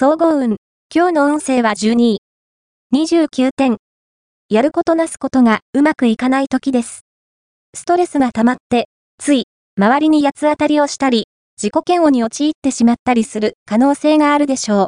[0.00, 0.58] 総合運。
[0.94, 2.18] 今日の運勢は12位。
[2.94, 3.78] 29点。
[4.48, 7.00] やることなすことがうまくいかない時です。
[7.74, 8.88] ストレスが溜まって、
[9.18, 11.26] つい、周りに八つ当たりをしたり、
[11.60, 14.86] 自己嫌悪に陥ってしまったりする可能性があるでしょう。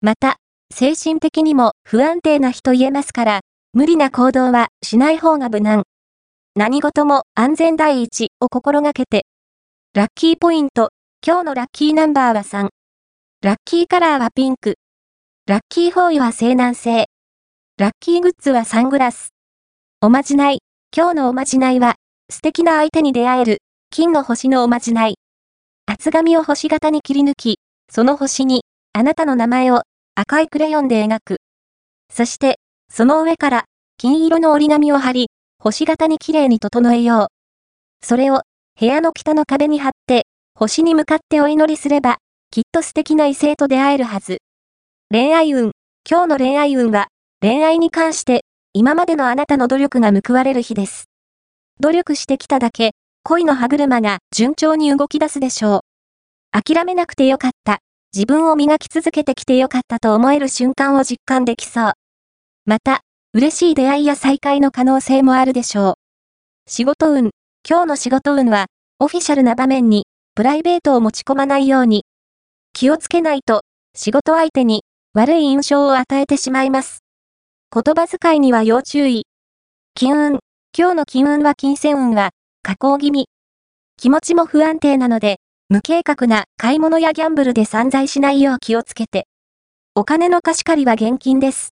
[0.00, 0.36] また、
[0.74, 3.40] 精神的にも不安定な日と言えますから、
[3.74, 5.82] 無理な行動はしない方が無難。
[6.56, 9.26] 何事も安全第一を心がけて。
[9.92, 10.88] ラッキーポイント。
[11.22, 12.70] 今日のラッキーナンバーは3。
[13.42, 14.74] ラッキーカラーはピンク。
[15.46, 17.06] ラッキーフォーイは西南西。
[17.78, 19.30] ラッキーグッズはサングラス。
[20.02, 20.58] おまじない。
[20.94, 21.94] 今日のおまじないは、
[22.30, 23.58] 素敵な相手に出会える、
[23.88, 25.14] 金の星のおまじない。
[25.86, 29.84] 厚紙を星型に切り抜き、その星に、あなたの名前を
[30.16, 31.36] 赤いクレヨンで描く。
[32.12, 32.58] そして、
[32.92, 33.64] その上から、
[33.96, 35.28] 金色の折り紙を貼り、
[35.58, 37.30] 星型に綺麗に整えよ
[38.02, 38.06] う。
[38.06, 38.42] それを、
[38.78, 42.18] 部屋の北の壁に貼って、星に向かってお祈りすれば、
[42.52, 44.38] きっと素敵な異性と出会えるはず。
[45.08, 45.70] 恋愛運。
[46.04, 47.06] 今日の恋愛運は、
[47.40, 48.40] 恋愛に関して、
[48.72, 51.04] 今までのあなたの努力が報われる日です。
[51.78, 52.90] 努力してきただけ、
[53.22, 55.80] 恋の歯車が順調に動き出すでしょう。
[56.50, 57.78] 諦めなくてよかった。
[58.12, 61.92] 自分を磨き続けてきてよかったと思える瞬間を実感できそう。
[62.66, 65.94] また、嬉しい出会いや再会の可能性もあるでしょう。
[66.68, 67.30] 仕事運。
[67.64, 68.66] 今日の仕事運は、
[68.98, 72.02] オフィシャルな場面に、プライベートを持ち込まないように。
[72.80, 73.60] 気をつけないと、
[73.94, 77.04] 仕事相手に、悪い印象を与えてしまいます。
[77.70, 79.26] 言葉遣いには要注意。
[79.94, 80.38] 金運。
[80.74, 82.30] 今日の金運は金銭運は、
[82.62, 83.26] 加工気味。
[83.98, 89.26] 気持ちも不安定なので、無計画な買い物やギャンブルで散財しないよう気をつけて。
[89.94, 91.68] お金の貸し借りは現金です。